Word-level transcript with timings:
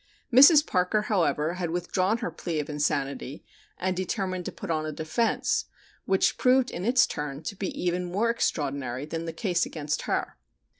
Mrs. 0.33 0.65
Parker, 0.65 1.03
however, 1.03 1.53
had 1.53 1.69
withdrawn 1.69 2.17
her 2.17 2.31
plea 2.31 2.59
of 2.59 2.71
insanity 2.71 3.45
and 3.77 3.95
determined 3.95 4.45
to 4.45 4.51
put 4.51 4.71
in 4.71 4.83
a 4.83 4.91
defense, 4.91 5.65
which 6.05 6.39
proved 6.39 6.71
in 6.71 6.83
its 6.85 7.05
turn 7.05 7.43
to 7.43 7.55
be 7.55 7.67
even 7.79 8.05
more 8.05 8.31
extraordinary 8.31 9.05
than 9.05 9.25
the 9.25 9.31
case 9.31 9.63
against 9.63 10.01
her. 10.09 10.37